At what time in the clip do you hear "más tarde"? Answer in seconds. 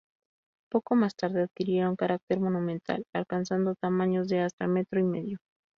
0.95-1.43